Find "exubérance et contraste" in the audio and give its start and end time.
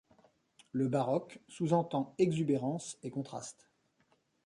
2.17-3.69